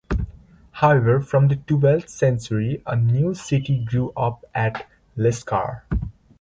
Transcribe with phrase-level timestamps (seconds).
[0.71, 5.83] However, from the twelfth century a new city grew up at Lescar.